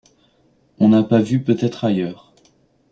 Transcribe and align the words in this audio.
on 0.79 0.89
n’a 0.89 1.03
pas 1.03 1.21
vue 1.21 1.43
peut-être 1.43 1.85
ailleurs. 1.85 2.33